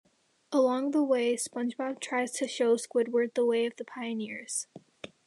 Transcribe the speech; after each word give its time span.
Along 0.51 0.89
the 0.89 1.03
way, 1.03 1.35
SpongeBob 1.35 1.99
tries 1.99 2.31
to 2.39 2.47
show 2.47 2.75
Squidward 2.75 3.35
the 3.35 3.45
way 3.45 3.67
of 3.67 3.75
the 3.75 3.85
pioneers. 3.85 4.65